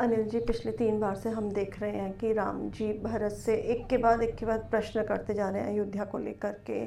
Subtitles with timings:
[0.00, 3.54] अनिल जी, पिछले तीन बार से हम देख रहे हैं कि राम जी भरत से
[3.72, 6.84] एक के बाद, एक के बाद प्रश्न करते जा रहे हैं अयोध्या को लेकर के।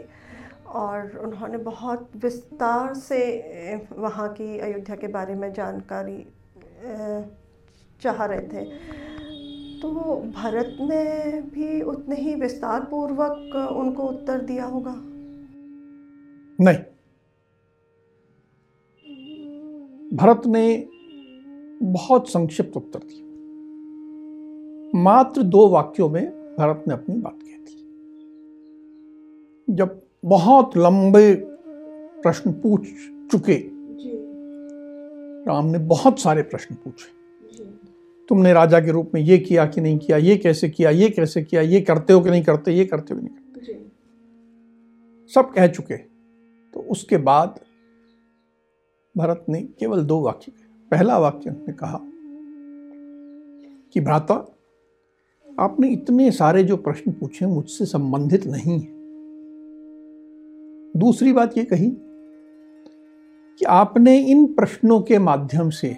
[0.65, 3.19] और उन्होंने बहुत विस्तार से
[3.97, 6.25] वहाँ की अयोध्या के बारे में जानकारी
[8.01, 8.65] चाह रहे थे।
[9.81, 9.89] तो
[10.35, 14.95] भरत ने भी उतने ही विस्तार पूर्वक उनको उत्तर दिया होगा?
[16.59, 16.77] नहीं।
[20.17, 20.87] भरत ने
[21.83, 23.23] बहुत संक्षिप्त उत्तर दिया।
[25.03, 26.25] मात्र दो वाक्यों में
[26.57, 27.75] भरत ने अपनी बात कह दी।
[29.75, 31.33] जब बहुत लंबे
[32.23, 32.87] प्रश्न पूछ
[33.31, 33.57] चुके
[35.47, 37.11] राम ने बहुत सारे प्रश्न पूछे।
[38.29, 41.43] तुमने राजा के रूप में ये किया कि नहीं किया ये कैसे किया ये कैसे
[41.43, 43.73] किया ये करते हो कि नहीं करते ये करते हो कि नहीं करते
[45.31, 45.97] सब कह चुके
[46.73, 47.59] तो उसके बाद
[49.17, 50.51] भरत ने केवल दो वाक्य
[50.91, 51.99] पहला वाक्य ने कहा
[53.93, 54.33] कि, भ्राता,
[55.47, 58.91] आपने इतने सारे जो प्रश्न पूछे मुझसे संबंधित नहीं है।
[60.95, 61.89] दूसरी बात ये कही
[63.61, 65.95] कि आपने इन प्रश्नों के माध्यम से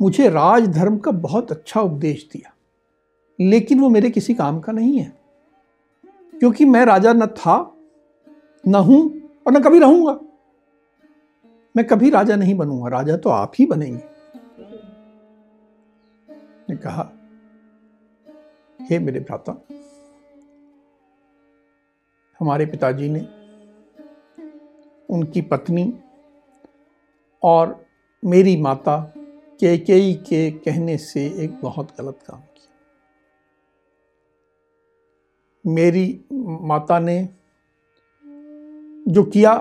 [0.00, 2.54] मुझे राजधर्म का बहुत अच्छा उपदेश दिया,
[3.38, 5.12] लेकिन वो मेरे किसी काम का नहीं है,
[6.34, 7.76] क्योंकि मैं राजा न था,
[8.64, 9.00] न हूँ
[9.46, 10.18] और न कभी रहूँगा।
[11.76, 14.02] मैं कभी राजा नहीं बनूँगा, राजा तो आप ही बनेंगे।
[16.70, 17.02] ने कहा,
[18.80, 19.52] हे मेरे भ्राता,
[22.40, 23.20] हमारे पिताजी ने
[25.08, 25.92] उनकी पत्नी
[27.42, 27.86] और
[28.24, 28.98] मेरी माता
[29.60, 32.68] के के के कहने से एक बहुत गलत काम किया।
[35.64, 36.24] मेरी
[36.62, 37.28] माता ने
[39.08, 39.54] जो किया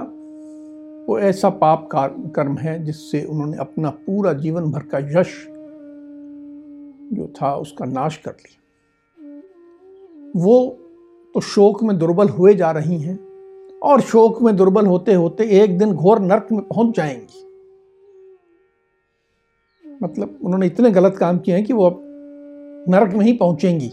[1.10, 1.88] वो ऐसा पाप
[2.36, 5.48] कर्म है जिससे उन्होंने अपना पूरा जीवन भर का यश
[7.14, 9.42] जो था उसका नाश कर लिया।
[10.36, 10.70] वो
[11.36, 13.18] तो शोक में दुर्बल हुए जा रही हैं
[13.84, 17.44] और शोक में दुर्बल होते होते एक दिन घोर नरक में पहुँच जाएँगी।
[20.04, 22.02] मतलब उन्होंने इतने गलत काम किए हैं कि वो अब
[22.90, 23.92] नरक में ही पहुंचेंगी।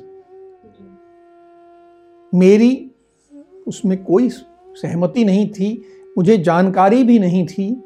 [2.32, 2.90] मेरी
[3.68, 5.84] उसमें कोई सहमति नहीं थी
[6.18, 7.82] मुझे जानकारी भी नहीं थी।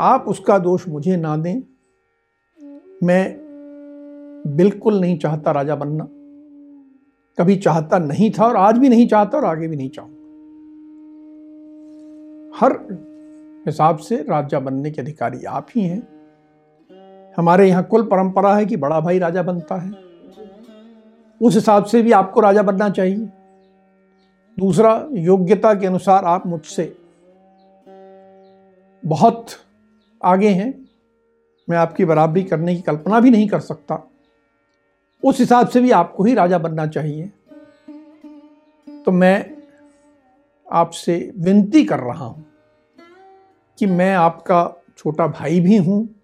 [0.00, 1.62] आप उसका दोष मुझे ना दें।
[3.04, 3.36] मैं
[4.46, 6.04] बिल्कुल नहीं चाहता राजा बनना।
[7.38, 10.14] कभी चाहता नहीं था और आज भी नहीं चाहता और आगे भी नहीं चाहूँगा।
[12.58, 12.72] हर
[13.66, 16.08] हिसाब से राजा बनने के अधिकारी आप ही हैं।
[17.36, 19.92] हमारे यहाँ कुल परंपरा है कि बड़ा भाई राजा बनता है।
[21.42, 23.28] उस हिसाब से भी आपको राजा बनना चाहिए।
[24.58, 26.97] दूसरा, योग्यता के अनुसार आप मुझसे
[29.06, 29.46] बहुत
[30.24, 30.88] आगे हैं।
[31.70, 34.10] मैं आपकी बराबरी करने की कल्पना भी नहीं कर सकता।
[35.24, 37.32] उस हिसाब से भी आपको ही राजा बनना चाहिए।
[39.04, 39.56] तो मैं
[40.72, 42.46] आपसे विनती कर रहा हूँ
[43.78, 46.14] कि मैं आपका छोटा भाई भी हूँ।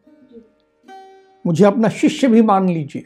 [1.47, 3.05] मुझे अपना शिष्य भी मान लीजिए।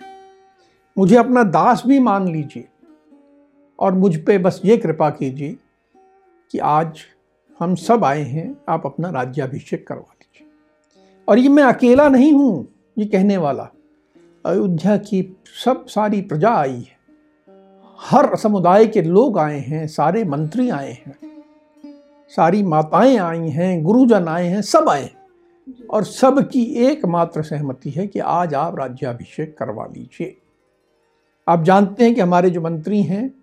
[0.99, 2.69] मुझे अपना दास भी मान लीजिए।
[3.79, 5.57] और मुझ पे बस ये कृपा कीजिए
[6.51, 7.01] कि आज
[7.61, 10.49] हम सब आए हैं, आप अपना राज्याभिषेक करवा लीजिए।
[11.29, 13.69] और ये मैं अकेला नहीं हूँ, ये कहने वाला,
[14.47, 16.99] अयोध्या की सब सारी प्रजा आई है।
[18.01, 21.19] हर समुदाय के लोग आए हैं, सारे मंत्री आए हैं,
[22.29, 25.17] सारी माताएँ आई हैं, गुरुजन आए हैं, सब आए हैं।
[25.91, 30.37] और सबकी एकमात्र सहमति है कि आज आप राज्याभिषेक करवा लीजिए।
[31.49, 33.38] आप जानते हैं कि हमारे जो मंत्री हैं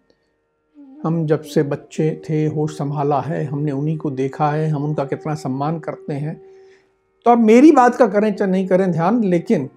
[1.06, 5.04] हम जब से बच्चे थे, होश संभाला है, हमने उन्हीं को देखा है, हम उनका
[5.06, 6.36] कितना सम्मान करते हैं।
[7.26, 9.70] तो अब मेरी बात का करें चाहे नहीं करें ध्यान, लेकिन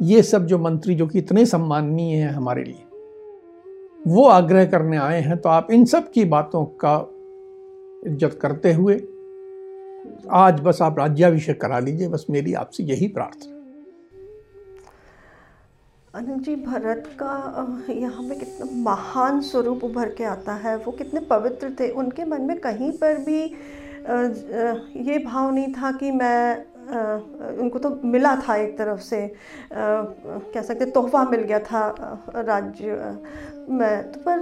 [0.00, 2.84] ये सब जो मंत्री जो कि इतने सम्माननीय हैं हमारे लिए,
[4.06, 6.96] वो आग्रह करने आए हैं। तो आप इन सब की बातों का
[8.02, 9.00] इज़्ज़त करते हुए
[10.32, 13.53] आज बस आप राज्याभिषेक करा लीजिए, बस मेरी आपसे यही प्रार्थना।
[16.14, 17.30] अनिल जी भरत का
[17.90, 22.42] यहाँ पे कितना महान स्वरूप उभर के आता है। वो कितने पवित्र थे। उनके मन
[22.42, 23.40] में कहीं पर भी
[25.08, 26.56] ये भाव नहीं था कि मैं
[27.58, 29.20] उनको तो मिला था एक तरफ़ से।
[29.72, 31.82] कह सकते तोहफा मिल गया था
[32.30, 33.18] राज्य
[33.70, 34.38] में। तो पर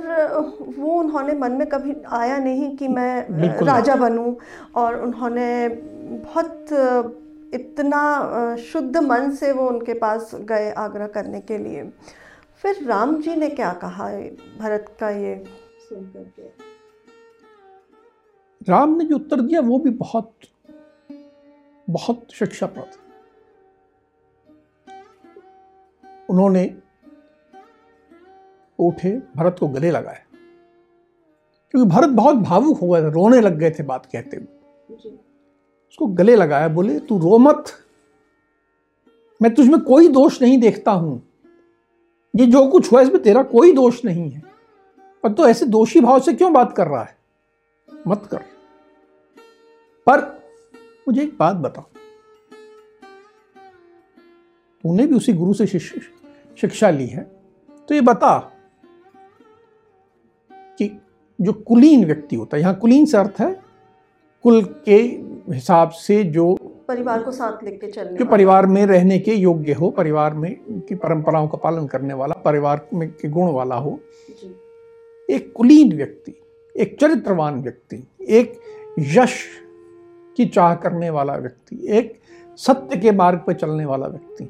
[0.78, 3.26] वो उन्होंने मन में कभी आया नहीं कि मैं
[3.66, 4.34] राजा बनूं।
[4.76, 7.21] और उन्होंने बहुत
[7.54, 11.82] इतना शुद्ध मन से वो उनके पास गए आग्रह करने के लिए।
[12.62, 14.08] फिर राम जी ने क्या कहा
[14.58, 15.44] भरत का ये
[15.78, 16.48] सुन करके
[18.68, 20.32] राम ने जो उत्तर दिया वो भी बहुत
[21.90, 22.90] बहुत शिक्षाप्रद
[26.30, 26.64] उन्होंने
[28.78, 30.24] उठे भरत को गले लगाया
[31.70, 35.18] क्योंकि भरत बहुत भावुक हो गए थे रोने लग गए थे बात कहते हुए।
[35.92, 37.64] उसको गले लगाया, बोले, तू रो मत।
[39.42, 41.22] मैं तुझमें कोई दोष नहीं देखता हूँ।
[42.36, 44.42] ये जो कुछ हुआ, इसमें तेरा कोई दोष नहीं है।
[45.24, 47.16] और तो ऐसे दोषी भाव से क्यों बात कर रहा है?
[48.06, 48.38] मत कर।
[50.06, 50.42] पर
[51.08, 51.84] मुझे एक बात बताओ।
[54.82, 57.40] तूने भी उसी गुरु से शिक्षा ली है।
[57.88, 58.52] तो ये बता
[60.52, 61.02] कि
[61.40, 63.62] जो कुलीन व्यक्ति होता है, यहाँ कुलीन से अर्थ है,
[64.42, 66.54] कुल के हिसाब से जो
[66.88, 70.56] परिवार को साथ लेके चलने जो परिवार में रहने के योग्य हो परिवार में
[70.88, 74.00] की परंपराओं का पालन करने वाला परिवार में के गुण वाला हो।
[75.30, 76.34] एक कुलीन व्यक्ति
[76.76, 78.60] एक चरित्रवान व्यक्ति एक
[78.98, 79.44] यश
[80.36, 82.18] की चाह करने वाला व्यक्ति एक
[82.56, 84.48] सत्य के मार्ग पर चलने वाला व्यक्ति।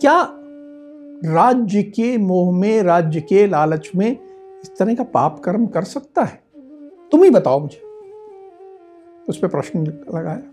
[0.00, 0.32] क्या
[1.24, 4.16] राज्य के मोह में राज्य के लालच में
[4.62, 6.42] इस तरह का पाप कर्म कर सकता है?
[7.12, 7.85] तुम ही बताओ मुझे।
[9.28, 10.52] उस पर प्रश्न लगाया।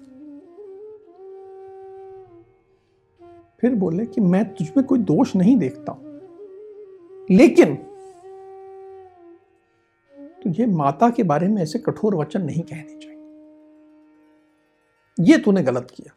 [3.61, 5.99] फिर बोले कि मैं तुझमें कोई दोष नहीं देखता।
[7.31, 7.75] लेकिन
[10.43, 13.17] तुझे माता के बारे में ऐसे कठोर वचन नहीं कहने चाहिए।
[15.19, 16.15] ये तूने गलत किया।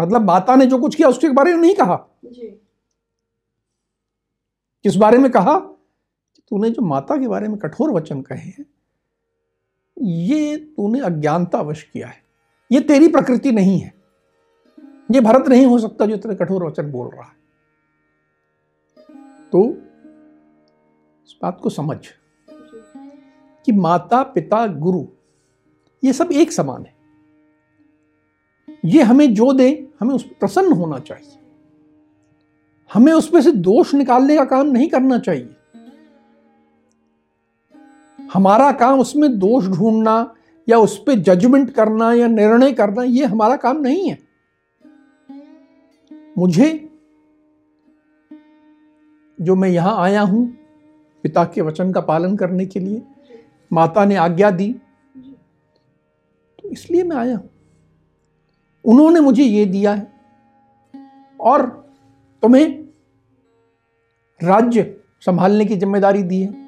[0.00, 2.48] मतलब माता ने जो कुछ किया उसके बारे में नहीं कहा। जी।
[4.82, 5.58] किस बारे में कहा?
[6.36, 8.66] कि तूने जो माता के बारे में कठोर वचन कहे हैं
[9.98, 12.22] ये तूने अज्ञानतावश किया है।
[12.72, 13.94] ये तेरी प्रकृति नहीं है।
[15.10, 17.42] ये भरत नहीं हो सकता जो तेरे कठोर वचन बोल रहा है।
[19.52, 19.68] तो
[21.26, 21.98] इस बात को समझ
[23.66, 25.06] कि माता, पिता, गुरु,
[26.04, 26.94] ये सब एक समान है।
[28.84, 31.38] ये हमें जो दे, हमें उस प्रसन्न होना चाहिए।
[32.94, 35.56] हमें उसमें से दोष निकालने का काम नहीं करना चाहिए।
[38.32, 40.34] हमारा काम उसमें दोष ढूंढना
[40.68, 44.18] या उस पर जजमेंट करना या निर्णय करना, ये हमारा काम नहीं है।
[46.36, 46.88] मुझे
[49.38, 50.46] जो मैं यहाँ आया हूँ,
[51.24, 53.02] पिता के वचन का पालन करने के लिए,
[53.70, 54.72] माता ने आज्ञा दी
[56.58, 57.48] तो इसलिए मैं आया हूँ।
[58.84, 60.06] उन्होंने मुझे ये दिया है,
[61.40, 61.66] और
[62.42, 62.66] तुम्हें
[64.40, 66.61] राज्य संभालने की ज़िम्मेदारी दी है।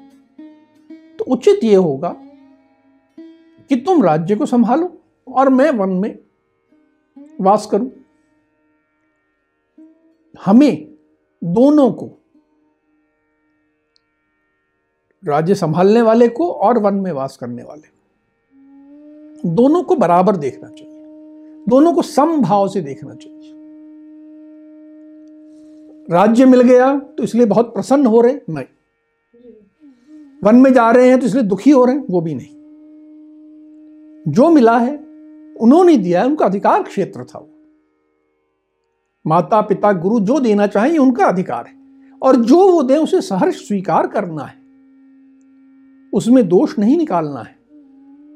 [1.19, 2.15] तो उचित ये होगा
[3.69, 4.91] कि तुम राज्य को संभालो
[5.27, 6.17] और मैं वन में
[7.41, 7.91] वास करूँ।
[10.39, 10.87] हमें
[11.41, 12.09] दोनों को,
[15.23, 17.93] राज्य संभालने वाले को और वन में वास करने वाले
[19.47, 21.01] दोनों को बराबर देखना चाहिए,
[21.67, 23.53] दोनों को समभाव से देखना चाहिए।
[26.09, 28.65] राज्य मिल गया तो इसलिए बहुत प्रसन्न हो रहे नहीं।
[30.45, 32.55] वन में जा रहे हैं तो इसलिए दुखी हो रहे हैं, वो भी नहीं।
[34.31, 34.97] जो मिला है,
[35.61, 37.49] उन्होंने दिया है, उनका अधिकार क्षेत्र था वो।
[39.27, 41.73] माता पिता गुरु जो देना चाहे उनका अधिकार है।
[42.21, 44.55] और जो वो दे, उसे सहर्ष स्वीकार करना है।
[46.13, 47.55] उसमें दोष नहीं निकालना है।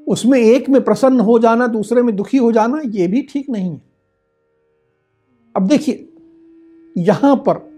[0.07, 3.71] उसमें एक में प्रसन्न हो जाना, दूसरे में दुखी हो जाना, ये भी ठीक नहीं
[3.71, 3.81] है।
[5.55, 6.13] अब देखिए,
[6.97, 7.69] यहाँ पर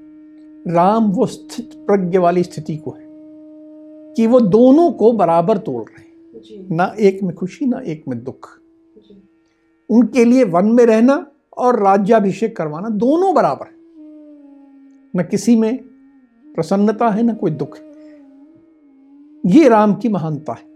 [0.68, 3.11] राम वो स्थित, प्रज्ञ वाली स्थिति को है।
[4.16, 8.24] कि वो दोनों को बराबर तोड़ रहे हैं। ना एक में खुशी ना एक में
[8.24, 8.50] दुख।
[9.90, 11.26] उनके लिए वन में रहना
[11.58, 13.80] और राज्याभिषेक करवाना दोनों बराबर है।
[15.14, 15.78] न किसी में
[16.46, 17.78] प्रसन्नता है ना कोई दुख
[19.46, 20.70] ये राम की महानता है।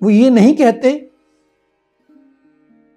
[0.00, 0.92] वो ये नहीं कहते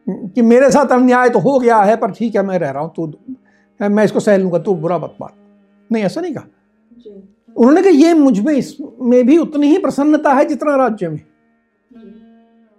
[0.08, 2.91] कि मेरे साथ अन्याय तो हो गया है पर ठीक है मैं रह रहा हूँ
[2.96, 5.36] तो मैं इसको सह लूँगा तो बुरा मत बात
[5.89, 6.46] नहीं ऐसा नहीं कहा।
[7.55, 11.20] उन्होंने कहा, ये मुझमें इसमें भी उतनी ही प्रसन्नता है जितना राज्य में।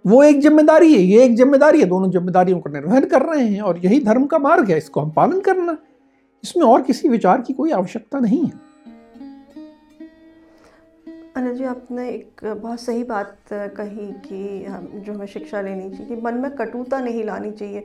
[0.05, 3.61] वो एक ज़िम्मेदारी है, ये एक ज़िम्मेदारी है, दोनों जिम्मेदारियों का निर्वहन कर रहे हैं
[3.61, 5.77] और यही धर्म का मार्ग है, इसको हम पालन करना।
[6.43, 8.61] इसमें और किसी विचार की कोई आवश्यकता नहीं है।
[11.37, 16.21] अनिल जी, आपने एक बहुत सही बात कही कि हम, जो हमें शिक्षा लेनी चाहिए
[16.21, 17.83] मन में कटुता नहीं लानी चाहिए।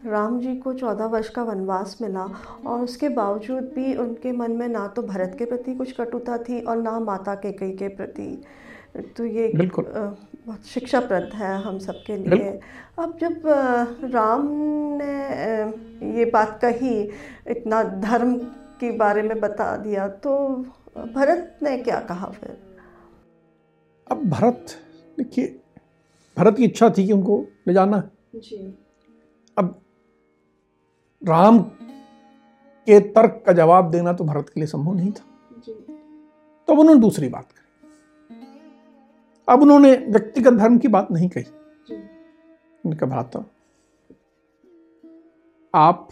[0.00, 2.24] राम जी को चौदह वर्ष का वनवास मिला
[2.66, 6.60] और उसके बावजूद भी उनके मन में ना तो भरत के प्रति कुछ कटुता थी
[6.60, 8.42] और ना माता के कई के प्रति।
[9.16, 12.58] तो ये बिल्कुल। बहुत शिक्षाप्रद है हम सबके लिए।
[12.98, 13.42] अब जब
[14.14, 14.48] राम
[15.02, 16.98] ने ये बात कही
[17.48, 18.34] इतना धर्म
[18.80, 20.36] के बारे में बता दिया तो
[21.14, 22.56] भरत ने क्या कहा फिर?
[24.06, 24.76] अब भरत
[25.18, 25.56] देखिए
[26.36, 28.02] भरत की इच्छा थी कि उनको ले जाना।
[28.36, 28.56] जी।
[29.56, 29.80] अब
[31.24, 35.24] राम के तर्क का जवाब देना तो भरत के लिए संभव नहीं था।
[35.60, 37.88] तब तो उन्होंने दूसरी बात कही
[39.48, 41.44] अब उन्होंने व्यक्तिगत धर्म की बात नहीं कही।
[42.86, 43.44] उनका भ्राता
[45.74, 46.08] आप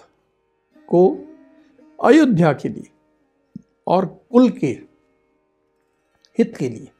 [0.88, 1.18] को
[2.04, 2.90] अयोध्या के लिए
[3.86, 4.66] और कुल के
[6.38, 6.90] हित के लिए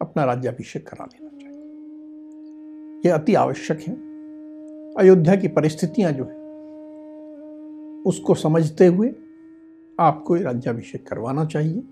[0.00, 4.05] अपना राज्याभिषेक करा लेना चाहिए। यह अति आवश्यक है।
[4.98, 6.34] अयोध्या की परिस्थितियाँ जो है,
[8.02, 9.14] उसको समझते हुए
[10.00, 11.82] आपको राज्याभिषेक करवाना चाहिए।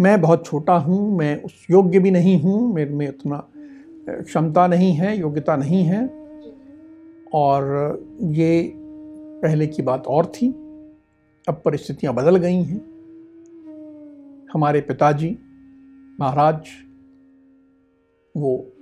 [0.00, 3.48] मैं बहुत छोटा हूँ, मैं उस योग्य भी नहीं हूँ, मेरे में उतना
[4.08, 6.06] क्षमता नहीं है, योग्यता नहीं है।
[7.34, 7.64] और
[8.20, 8.72] ये
[9.42, 10.48] पहले की बात और थी,
[11.48, 12.80] अब परिस्थितियाँ बदल गई हैं।
[14.52, 15.38] हमारे पिताजी,
[16.20, 16.66] महाराज,
[18.36, 18.72] वो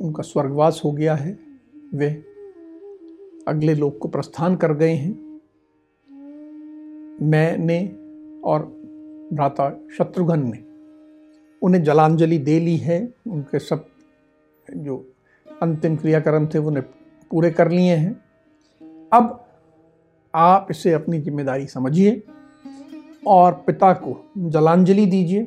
[0.00, 1.38] उनका स्वर्गवास हो गया है,
[1.94, 2.35] वे
[3.46, 5.12] अगले लोग को प्रस्थान कर गए हैं।
[7.22, 7.78] मैंने
[8.44, 8.62] और
[9.32, 10.64] भ्राता शत्रुघ्न ने
[11.62, 13.86] उन्हें जलांजलि दे ली है। उनके सब
[14.68, 14.96] जो
[15.62, 16.70] अंतिम क्रियाक्रम थे, वो
[17.30, 18.12] पूरे कर लिए हैं।
[19.12, 19.44] अब
[20.34, 22.22] आप इसे अपनी ज़िम्मेदारी समझिए
[23.26, 25.46] और पिता को जलांजलि दीजिए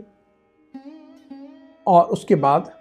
[1.88, 2.72] और उसके बाद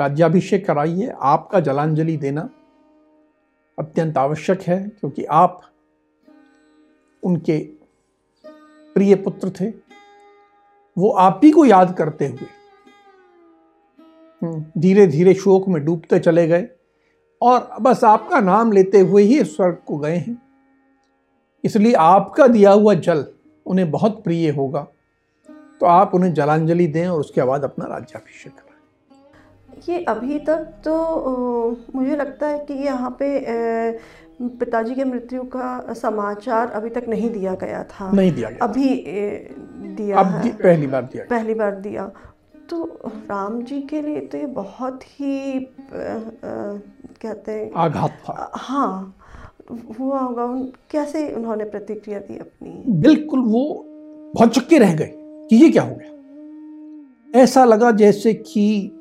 [0.00, 2.48] राज्याभिषेक कराइए। आपका जलांजलि देना
[3.80, 5.60] अत्यंत आवश्यक है क्योंकि आप
[7.22, 7.58] उनके
[8.96, 9.68] प्रिय पुत्र थे।
[10.98, 12.46] वो आप ही को याद करते हुए
[14.42, 16.68] हम्म, धीरे धीरे शोक में डूबते चले गए
[17.42, 20.42] और बस आपका नाम लेते हुए ही स्वर्ग को गए हैं।
[21.64, 23.24] इसलिए आपका दिया हुआ जल
[23.66, 24.86] उन्हें बहुत प्रिय होगा।
[25.80, 28.69] तो आप उन्हें जलांजलि दें और उसके बाद अपना राज्याभिषेक करें।
[29.88, 30.94] ये अभी तक तो
[31.94, 33.28] मुझे लगता है कि यहाँ पे
[34.40, 38.88] पिताजी के मृत्यु का समाचार अभी तक नहीं दिया गया था। नहीं दिया गया अभी
[39.96, 42.10] दिया अब है। पहली बार दिया पहली बार दिया।
[42.70, 49.16] तो राम जी के लिए तो ये बहुत ही कहते हैं आघात था। हाँ
[49.98, 52.82] हुआ होगा। उन कैसे उन्होंने प्रतिक्रिया दी अपनी?
[53.00, 53.64] बिल्कुल वो
[54.34, 55.12] बहुत चक्के रह गए
[55.50, 57.40] कि ये क्या हो गया?
[57.42, 58.92] ऐसा लगा जैसे कि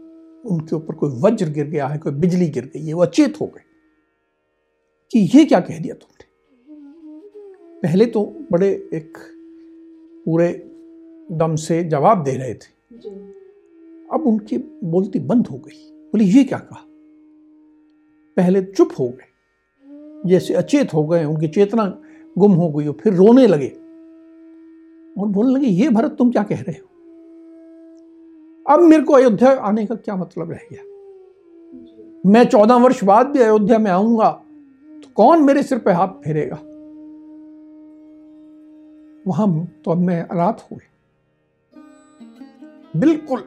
[0.45, 3.47] उनके ऊपर कोई वज्र गिर गया है कोई बिजली गिर गई है वो अचेत हो
[3.47, 3.61] गए
[5.11, 6.25] कि ये क्या कह दिया तुमने?
[7.81, 9.17] पहले तो बड़े एक
[10.25, 10.53] पूरे
[11.31, 12.79] दम से जवाब दे रहे थे।
[14.11, 16.85] अब उनकी बोलती बंद हो गई। बोले ये क्या कहा?
[18.37, 19.25] पहले चुप हो गए।
[20.29, 22.01] जैसे अचेत हो गए उनकी चेतना
[22.37, 23.69] गुम हो गई और फिर रोने लगे।
[25.21, 26.88] और बोलने लगे ये भरत तुम क्या कह रहे हो?
[28.69, 30.83] अब मेरे को अयोध्या आने का क्या मतलब रह गया?
[32.29, 34.31] मैं चौदह वर्ष बाद भी अयोध्या में आऊँगा
[35.03, 36.55] तो कौन मेरे सिर पे हाथ फेरेगा?
[39.27, 40.81] वहाँ तो अब मैं अनाथ हुए।
[42.99, 43.43] बिल्कुल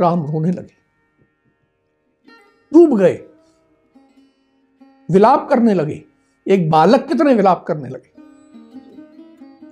[0.00, 0.76] राम रोने लगे।
[2.72, 3.24] डूब गए।
[5.10, 6.04] विलाप करने लगे।
[6.48, 8.12] एक बालक कितने विलाप करने लगे।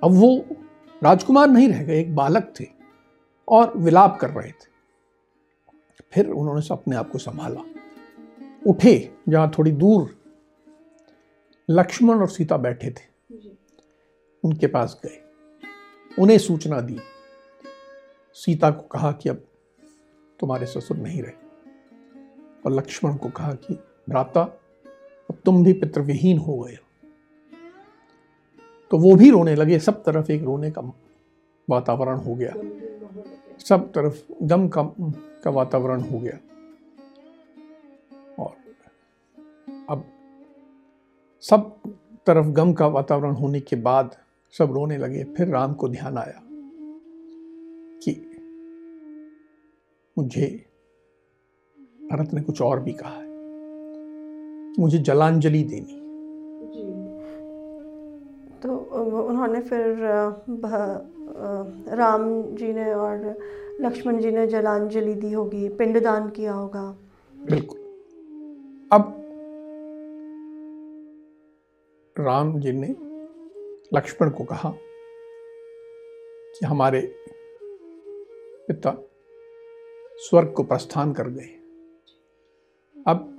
[0.03, 0.45] अब वो
[1.03, 2.74] राजकुमार नहीं रह गए, एक बालक थे।
[3.49, 4.75] और विलाप कर रहे थे।
[6.11, 7.61] फिर उन्होंने अपने आप को संभाला।
[8.67, 10.15] उठे जहाँ थोड़ी दूर
[11.69, 13.35] लक्ष्मण और सीता बैठे थे।
[14.43, 15.21] उनके पास गए।
[16.19, 16.99] उन्हें सूचना दी।
[18.33, 19.35] सीता को कहा कि अब
[20.39, 21.33] तुम्हारे ससुर नहीं रहे।
[22.65, 23.73] और लक्ष्मण को कहा कि
[24.09, 24.41] भ्राता
[25.29, 26.77] अब तुम भी पितृविहीन हो गए
[28.91, 30.81] तो वो भी रोने लगे। सब तरफ़ एक रोने का
[31.69, 32.53] वातावरण हो गया।
[33.59, 34.83] सब तरफ़ गम का,
[35.43, 36.39] का वातावरण हो गया।
[38.39, 38.55] और
[39.89, 40.05] अब
[41.41, 41.77] सब
[42.25, 44.17] तरफ़ गम का वातावरण होने के बाद
[44.51, 46.41] सब रोने लगे फिर राम को ध्यान आया
[48.03, 48.31] कि
[50.17, 50.65] मुझे
[52.11, 53.29] भरत ने कुछ और भी कहा है।
[54.79, 56.01] मुझे जलांजलि देनी।
[58.61, 58.77] तो
[59.23, 59.95] उन्होंने फिर
[61.87, 63.37] राम जी ने और
[63.81, 66.97] लक्ष्मण जी ने जलांजलि दी होगी पिंडदान किया होगा।
[67.45, 67.79] बिल्कुल।
[68.91, 69.21] अब
[72.19, 72.95] राम जी ने
[73.93, 74.73] लक्ष्मण को कहा
[76.55, 77.15] कि हमारे
[78.67, 78.97] पिता
[80.17, 81.49] स्वर्ग को प्रस्थान कर गए।
[83.07, 83.31] अब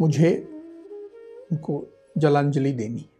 [0.00, 0.48] मुझे
[1.52, 1.86] उनको
[2.18, 3.10] जलांजलि देनी।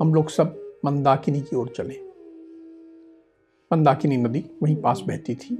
[0.00, 2.00] हम लोग सब मंदाकिनी की ओर चले।
[3.72, 5.56] मंदाकिनी नदी वहीं पास बहती थी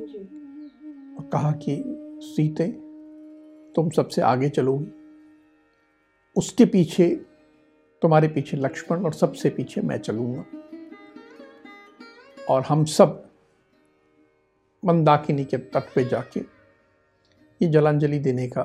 [1.15, 1.83] और कहा कि,
[2.23, 2.69] सीते,
[3.73, 4.87] तुम सबसे आगे चलोगी।
[6.37, 7.09] उसके पीछे,
[8.03, 10.45] तुम्हारे पीछे लक्ष्मण और सबसे पीछे मैं चलूँगा।
[12.49, 13.31] और हम सब
[14.85, 16.41] मंदाकिनी के तट पे जाके
[17.63, 18.63] ये जलांजलि देने का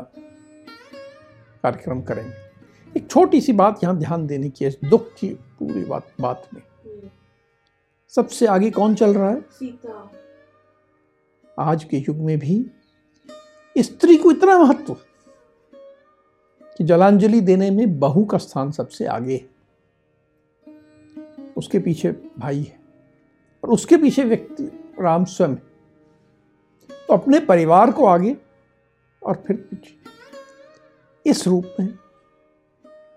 [1.64, 2.45] कार्यक्रम करेंगे।
[2.98, 6.50] एक छोटी सी बात यहाँ ध्यान देने की है इस दुख की पूरी बात बात
[6.54, 6.62] में।
[8.08, 9.42] सबसे आगे कौन चल रहा है?
[9.42, 10.12] सीता।
[11.60, 12.72] आज के युग में भी
[13.78, 14.94] स्त्री को इतना महत्व
[16.78, 19.50] कि जलांजलि देने में बहू का स्थान सबसे आगे है।
[21.58, 22.80] उसके पीछे भाई है
[23.64, 24.64] और उसके पीछे व्यक्ति
[25.00, 25.62] राम स्वयं है।
[26.90, 28.36] तो अपने परिवार को आगे
[29.24, 29.96] और फिर पीछे।
[31.30, 31.98] इस रूप में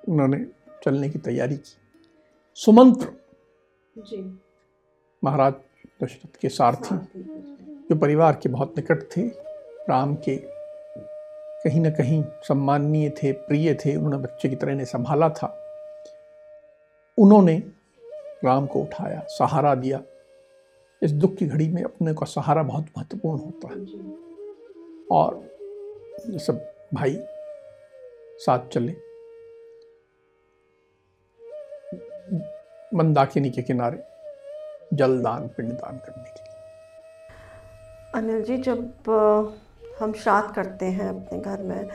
[0.08, 0.46] उन्होंने
[0.84, 1.76] चलने की तैयारी की।
[2.54, 3.08] सुमंत्र।
[3.98, 4.38] जी।
[5.24, 5.54] महाराज
[6.02, 6.98] दशरथ के सारथी
[7.90, 9.22] जो परिवार के बहुत निकट थे
[9.90, 10.36] राम के
[11.64, 15.64] कहीं ना कहीं सम्माननीय थे प्रिय थे उन्होंने बच्चे की तरह ने संभाला था।
[17.18, 17.62] उन्होंने
[18.44, 20.02] राम को उठाया सहारा दिया।
[21.02, 23.84] इस दुख की घड़ी में अपने का सहारा बहुत महत्वपूर्ण होता। है
[25.10, 25.58] और
[26.38, 27.18] सब भाई
[28.38, 29.07] साथ चले।
[32.94, 34.02] मंदाकिनी के किनारे
[34.92, 36.56] जलदान, पिंडदान करने के लिए।
[38.14, 38.80] अनिल जी, जब
[40.00, 41.88] हम श्राद्ध करते हैं अपने घर में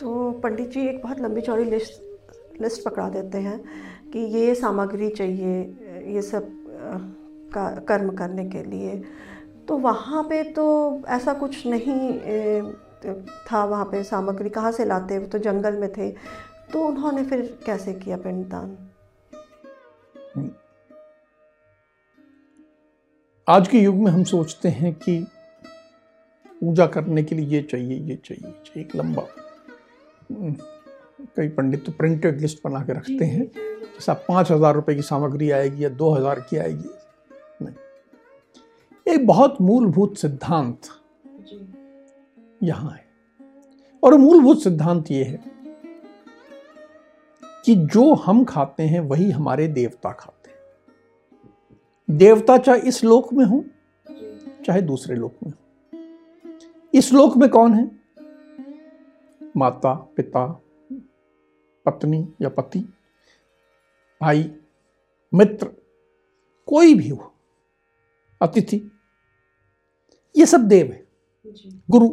[0.00, 3.58] तो पंडित जी एक बहुत लंबी चौड़ी लिस्ट लिस्ट पकड़ा देते हैं
[4.12, 5.60] कि ये सामग्री चाहिए,
[6.06, 6.48] ये सब
[7.54, 9.02] का, कर्म करने के लिए।
[9.68, 10.64] तो वहाँ पे तो
[11.08, 12.62] ऐसा कुछ नहीं
[13.46, 15.18] था वहाँ पे सामग्री। कहाँ से लाते?
[15.18, 16.10] वो तो जंगल में थे।
[16.72, 18.76] तो उन्होंने फिर कैसे किया पिंडदान?
[23.48, 25.18] आज के युग में हम सोचते हैं कि
[26.62, 29.22] पूजा करने के लिए ये चाहिए ये चाहिए चाहिए। एक लंबा
[31.36, 35.50] कई पंडित तो प्रिंटेड लिस्ट बना के रखते हैं जैसा पाँच हज़ार रुपये की सामग्री
[35.50, 36.90] आएगी या दो हज़ार की आएगी।
[37.62, 40.88] नहीं। एक बहुत मूलभूत सिद्धांत
[42.62, 43.04] यहाँ है।
[44.02, 45.40] और मूलभूत सिद्धांत ये है
[47.66, 50.35] कि जो हम खाते हैं वही हमारे देवता खाते हैं।
[52.08, 53.64] देवता चाहे इस लोक में हो
[54.64, 55.58] चाहे दूसरे लोक में हो।
[56.94, 57.84] इस लोक में कौन है?
[59.56, 60.46] माता पिता
[61.86, 62.78] पत्नी या पति
[64.20, 64.50] भाई
[65.32, 65.70] मित्र
[66.68, 67.32] कोई भी हो
[68.40, 68.76] अतिथि।
[70.36, 71.04] ये सब देव है।
[71.90, 72.08] गुरु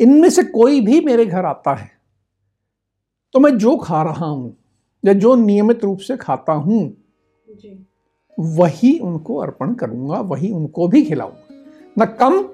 [0.00, 1.90] इनमें से कोई भी मेरे घर आता है
[3.34, 4.56] तो मैं जो खा रहा हूँ
[5.04, 6.80] या जो नियमित रूप से खाता हूँ
[8.38, 11.42] वही उनको अर्पण करूँगा वही उनको भी खिलाऊँगा।
[11.96, 12.44] न कम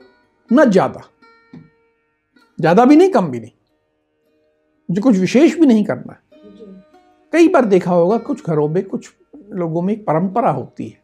[0.51, 1.03] न ज़्यादा।
[2.59, 3.51] ज़्यादा भी नहीं कम भी नहीं।
[4.89, 6.21] जो कुछ विशेष भी नहीं करना। है
[7.33, 9.11] कई बार देखा होगा कुछ घरों में कुछ
[9.53, 11.01] लोगों में एक परंपरा होती है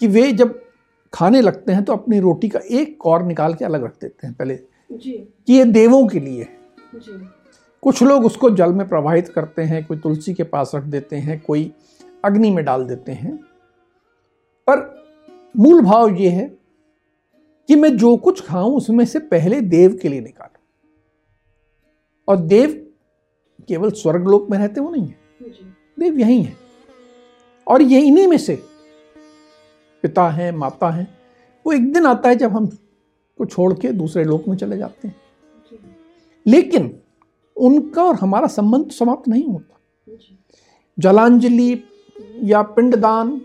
[0.00, 0.60] कि वे जब
[1.12, 4.34] खाने लगते हैं तो अपनी रोटी का एक कौर निकाल के अलग रख देते हैं
[4.34, 4.58] पहले
[4.90, 5.12] जी।
[5.46, 6.48] कि ये देवों के लिए
[6.94, 7.18] जी।
[7.82, 11.40] कुछ लोग उसको जल में प्रवाहित करते हैं कोई तुलसी के पास रख देते हैं
[11.40, 11.70] कोई
[12.24, 13.38] अग्नि में डाल देते हैं।
[14.70, 15.06] पर
[15.56, 16.58] मूल भाव ये है
[17.68, 20.62] कि मैं जो कुछ खाऊं उसमें से पहले देव के लिए निकालूं।
[22.28, 22.92] और देव
[23.68, 25.18] केवल स्वर्गलोक में रहते वो नहीं है।
[25.98, 26.56] देव यही है।
[27.66, 28.56] और ये इन्हीं में से
[30.02, 31.18] पिता हैं माता हैं
[31.66, 32.66] वो एक दिन आता है जब हम
[33.38, 35.16] को छोड़ के दूसरे लोक में चले जाते हैं।
[36.46, 37.00] लेकिन
[37.56, 39.80] उनका और हमारा संबंध समाप्त नहीं होता।
[40.98, 41.82] जलांजलि
[42.42, 43.40] या पिंडदान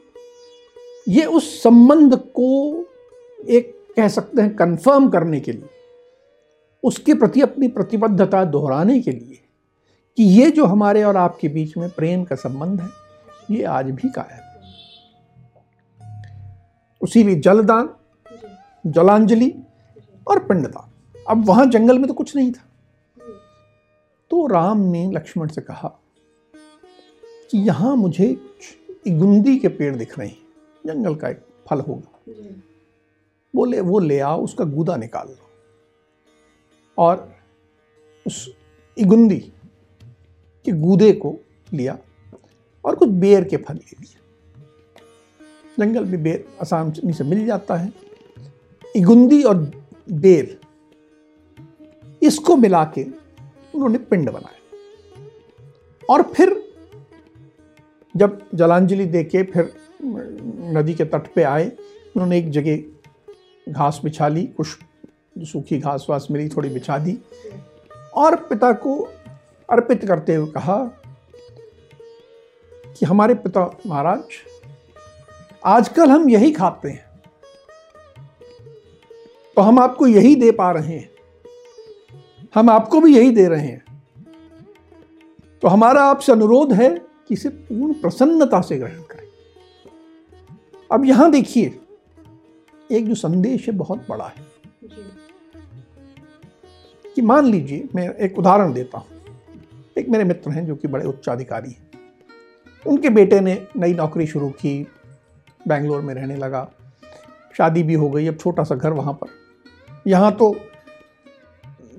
[1.07, 2.49] ये उस संबंध को
[3.49, 5.69] एक कह सकते हैं कंफर्म करने के लिए,
[6.83, 9.39] उसके प्रति अपनी प्रतिबद्धता दोहराने के लिए
[10.17, 12.89] कि ये जो हमारे और आपके बीच में प्रेम का संबंध है,
[13.51, 14.49] ये आज भी कायम है।
[17.01, 17.89] उसीलिए जलदान,
[18.85, 19.53] जलांजलि
[20.27, 20.89] और पिंडदान।
[21.29, 22.67] अब वहाँ जंगल में तो कुछ नहीं था।
[24.31, 25.87] तो राम ने लक्ष्मण से कहा
[27.51, 28.35] कि यहाँ मुझे
[29.07, 30.37] गुंदी के पेड़ दिख रहे हैं।
[30.87, 31.39] जंगल का एक
[31.69, 32.19] फल होगा।
[33.53, 35.49] बोले वो ले आओ उसका गूदा निकाल लो।
[36.97, 37.35] और
[38.25, 38.49] उस
[38.97, 39.39] इगुंदी
[40.65, 41.35] के गूदे को
[41.73, 41.97] लिया
[42.85, 44.19] और कुछ बेर के फल ले लिए
[45.79, 47.91] जंगल में बेर आसानी से मिल जाता है।
[48.95, 49.57] इगुंदी और
[50.11, 50.59] बेर
[52.21, 53.03] इसको मिला के
[53.75, 54.57] उन्होंने पिंड बनाया।
[56.09, 56.55] और फिर
[58.15, 61.65] जब जलांजलि दे के फिर नदी के तट पे आए।
[62.15, 64.67] उन्होंने एक जगह घास बिछा ली, कुछ
[65.39, 67.17] सूखी घास वास मिली, थोड़ी बिछा दी।
[68.15, 69.09] और पिता को
[69.69, 70.77] अर्पित करते हुए कहा
[72.99, 74.23] कि हमारे पिता महाराज,
[75.65, 77.05] आजकल हम यही खाते हैं।
[79.55, 81.09] तो हम आपको यही दे पा रहे हैं।
[82.55, 84.03] हम आपको भी यही दे रहे हैं।
[85.61, 86.89] तो हमारा आपसे अनुरोध है
[87.27, 89.01] कि इसे पूर्ण प्रसन्नता से ग्रहण
[90.91, 91.79] अब यहाँ देखिए
[92.91, 94.51] एक जो संदेश है बहुत बड़ा है।
[97.15, 99.07] कि मान लीजिए मैं एक उदाहरण देता हूँ।
[99.97, 101.91] एक मेरे मित्र हैं जो कि बड़े उच्चाधिकारी हैं।
[102.87, 104.87] उनके बेटे ने नई नौकरी शुरू की
[105.67, 106.71] बेंगलोर में रहने लगा।
[107.57, 109.27] शादी भी हो गई अब छोटा सा घर वहाँ पर।
[110.07, 110.55] यहाँ तो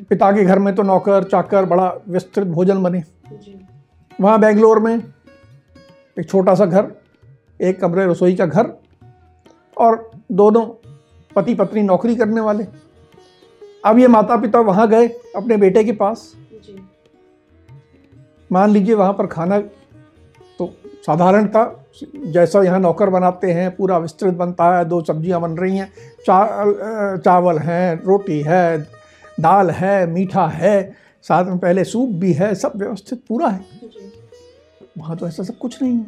[0.08, 3.02] पिता के घर में तो नौकर चाकर बड़ा विस्तृत भोजन बने।
[4.20, 4.96] वहाँ बेंगलोर में
[6.18, 6.92] एक छोटा सा घर
[7.60, 8.81] एक कमरे रसोई का घर
[9.82, 10.64] और दोनों
[11.36, 12.66] पति पत्नी नौकरी करने वाले।
[13.84, 16.32] अब ये माता पिता वहाँ गए अपने बेटे के पास।
[18.50, 19.58] मान लीजिए वहाँ पर खाना
[20.58, 20.72] तो
[21.06, 21.64] साधारण था
[22.26, 25.90] जैसा यहाँ नौकर बनाते हैं पूरा विस्तृत बनता है दो सब्ज़ियाँ बन रही हैं
[26.26, 28.78] चा, चावल हैं रोटी है
[29.40, 33.64] दाल है मीठा है साथ में पहले सूप भी है सब व्यवस्थित पूरा है।
[34.98, 36.06] वहाँ तो ऐसा सब कुछ नहीं है।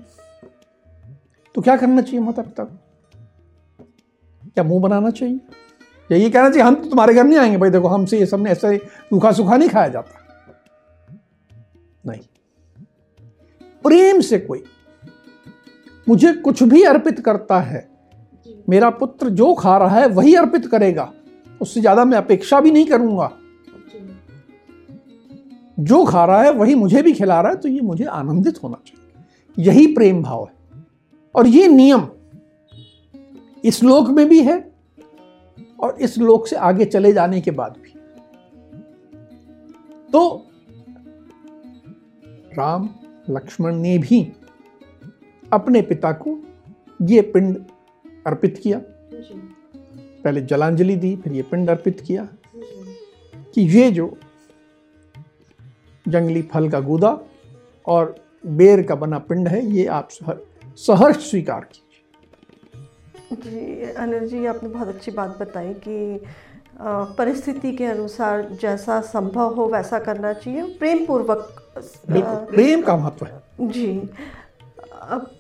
[1.55, 2.77] तो क्या करना चाहिए माता पिता को?
[4.57, 5.41] क्या मुँह बनाना चाहिए?
[6.11, 8.51] या ये कहना चाहिए हम तो तुम्हारे घर नहीं आएँगे भाई देखो हमसे ये सबने
[8.51, 10.21] ऐसे सूखा सूखा नहीं खाया जाता।
[12.05, 12.21] नहीं।
[13.85, 14.63] प्रेम से कोई
[16.07, 17.89] मुझे कुछ भी अर्पित करता है
[18.69, 21.13] मेरा पुत्र जो खा रहा है वही अर्पित करेगा।
[21.61, 23.31] उससे ज़्यादा मैं अपेक्षा भी नहीं करूँगा।
[25.79, 28.77] जो खा रहा है वही मुझे भी खिला रहा है तो ये मुझे आनंदित होना
[28.87, 30.83] चाहिए। यही प्रेम भाव है।
[31.35, 32.07] और ये नियम
[33.65, 34.57] इस लोक में भी है
[35.81, 37.93] और इस लोक से आगे चले जाने के बाद भी।
[40.13, 40.47] तो
[42.59, 42.89] राम
[43.31, 44.21] लक्ष्मण ने भी
[45.53, 46.39] अपने पिता को
[47.03, 47.57] ये पिंड
[48.27, 48.81] अर्पित किया।
[50.25, 52.29] पहले जलांजलि दी, फिर ये पिंड अर्पित किया
[53.55, 54.17] कि ये जो
[56.07, 57.19] जंगली फल का गुदा
[57.87, 58.15] और
[58.47, 60.09] बेर का बना पिंड है, ये आप
[60.79, 61.84] सहर्ष स्वीकार कीजिए।
[63.33, 66.21] जी अनिल जी आपने बहुत अच्छी बात बताई कि
[67.19, 71.49] परिस्थिति के अनुसार जैसा संभव हो वैसा करना चाहिए प्रेम पूर्वक
[72.09, 73.87] प्रेम का महत्व है। जी
[75.03, 75.31] अब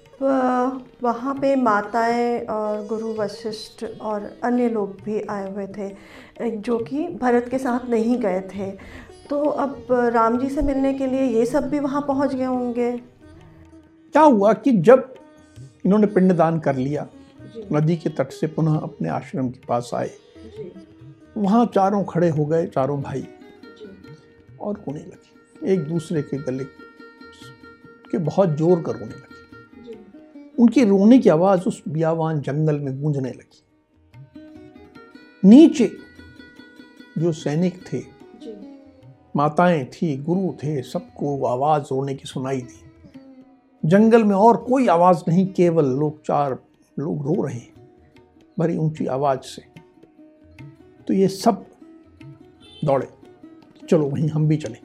[1.02, 7.06] वहाँ पे माताएँ और गुरु वशिष्ठ और अन्य लोग भी आए हुए थे जो कि
[7.20, 8.70] भरत के साथ नहीं गए थे।
[9.30, 12.90] तो अब राम जी से मिलने के लिए ये सब भी वहाँ पहुँच गए होंगे।
[12.92, 15.14] क्या हुआ कि जब
[15.86, 17.06] इन्होंने पिंडदान कर लिया
[17.72, 20.10] नदी के तट से पुनः अपने आश्रम के पास आए।
[21.36, 23.26] वहाँ चारों खड़े हो गए, चारों भाई।
[24.60, 26.64] और रोने लगे। एक दूसरे के गले
[28.10, 29.24] के बहुत ज़ोर कर रोने लगे।
[30.58, 33.64] उनकी रोने की आवाज़ उस बियावान जंगल में गूंजने लगी।
[35.44, 35.92] नीचे
[37.18, 38.02] जो सैनिक थे,
[39.36, 42.80] माताएँ थी, गुरु थे, सबको आवाज़ रोने की सुनाई दी।
[43.84, 46.54] जंगल में और कोई आवाज़ नहीं, केवल लोग चार
[46.98, 47.74] लोग रो रहे हैं
[48.58, 49.62] बड़ी ऊँची आवाज़ से।
[51.08, 51.64] तो ये सब
[52.84, 53.08] दौड़े।
[53.88, 54.78] चलो वहीं हम भी चलें।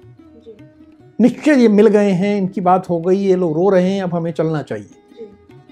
[1.21, 4.15] निश्चय ये मिल गए हैं इनकी बात हो गई ये लोग रो रहे हैं अब
[4.15, 4.89] हमें चलना चाहिए।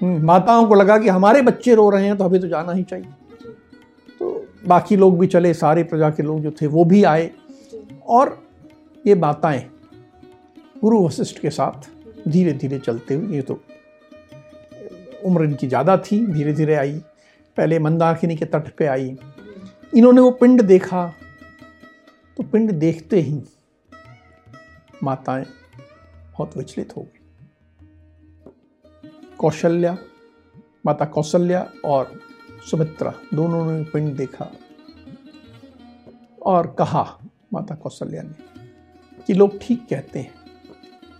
[0.02, 2.84] हम्म, माताओं को लगा कि हमारे बच्चे रो रहे हैं तो हमें तो जाना ही
[2.84, 3.08] चाहिए।
[4.19, 7.32] तो बाकी लोग भी चले सारे प्रजा के लोग जो थे वो भी आए।
[8.08, 8.47] और
[9.08, 9.69] ये माताएँ
[10.82, 11.89] गुरु वशिष्ठ के साथ
[12.28, 13.62] धीरे धीरे चलते हुए ये तो
[15.28, 16.94] उम्र इनकी ज़्यादा थी धीरे धीरे आई।
[17.58, 19.16] पहले मंदाकिनी के तट पे आई।
[19.96, 21.06] इन्होंने वो पिंड देखा।
[22.38, 23.42] तो पिंड देखते ही
[25.04, 25.46] माताएँ
[26.34, 27.20] बहुत विचलित हो गई।
[29.38, 29.98] कौशल्या,
[30.86, 32.20] माता कौशल्या और
[32.70, 34.52] सुमित्रा दोनों ने पिंड देखा
[36.42, 37.04] और कहा
[37.54, 40.34] माता कौशल्या ने कि लोग ठीक कहते हैं।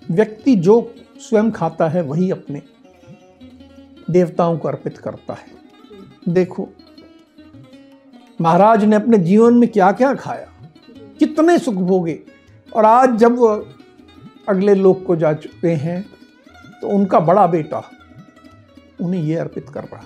[0.10, 0.76] व्यक्ति जो
[1.20, 2.62] स्वयं खाता है, वही अपने
[4.10, 6.67] देवताओं को अर्पित करता है। देखो,
[8.41, 10.48] महाराज ने अपने जीवन में क्या क्या खाया?
[11.20, 12.20] कितने सुख भोगे?
[12.76, 13.48] और आज जब वो
[14.50, 16.02] अगले लोक को जा चुके हैं
[16.82, 17.84] तो उनका बड़ा बेटा
[19.02, 20.04] उन्हें ये अर्पित कर रहा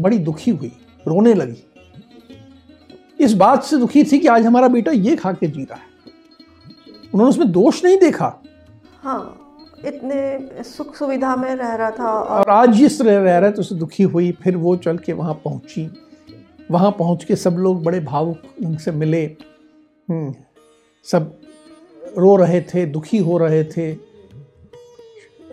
[0.00, 0.72] बड़ी दुखी हुई,
[1.06, 1.64] रोने लगी।
[3.20, 5.86] इस बात से दुखी थी कि आज हमारा बेटा ये खा के जी रहा है।
[7.14, 8.34] उन्होंने उसमें दोष नहीं देखा?
[9.02, 9.43] हाँ।
[9.88, 13.52] इतने सुख सुविधा में रह रहा था और, और आज जिस रह रह रहा है
[13.52, 15.88] तो उसे दुखी हुई फिर वो चल के वहाँ पहुँची।
[16.70, 19.24] वहाँ पहुँच के सब लोग बड़े भावुक उनसे मिले।
[20.08, 20.34] हम्म,
[21.04, 21.40] सब
[22.18, 23.92] रो रहे थे दुखी हो रहे थे।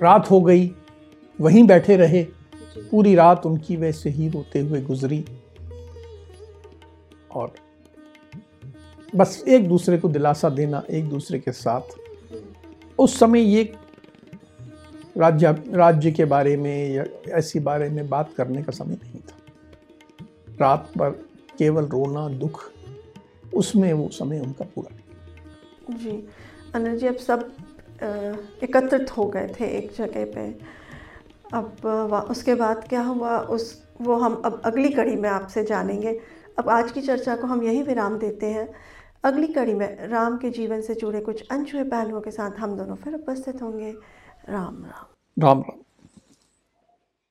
[0.02, 0.72] रात हो गई
[1.40, 2.24] वहीं बैठे रहे।
[2.92, 5.26] पूरी रात उनकी वैसे ही रोते हुए गुजरी।
[7.36, 7.54] और
[9.16, 11.82] बस एक दूसरे को दिलासा देना एक दूसरे के साथ।
[13.00, 13.64] उस समय ये
[15.18, 19.38] राज्य राज्य के बारे में या ऐसी बारे में बात करने का समय नहीं था।
[20.62, 21.10] रात भर
[21.58, 22.64] केवल रोना, दुख,
[23.54, 24.98] उसमें वो समय उनका पूरा
[25.96, 26.12] जी,
[26.76, 27.52] अनिल जी, अब सब
[28.64, 30.46] एकत्रित हो गए थे एक जगह पे।
[31.54, 31.86] अब
[32.32, 33.38] उसके बाद क्या हुआ?
[33.40, 36.20] उस, वो हम अब अगली कड़ी में आपसे जानेंगे।
[36.60, 38.68] अब आज की चर्चा को हम यही विराम देते हैं।
[39.24, 42.96] अगली कड़ी में राम के जीवन से जुड़े कुछ अनछुए पहलुओं के साथ हम दोनों
[42.96, 43.94] फिर उपस्थित होंगे।
[44.50, 45.06] राम राम
[45.38, 45.64] राम राम